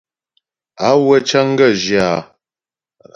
[0.87, 2.21] Awə̂ cəŋ gaə̂ zhyə áa.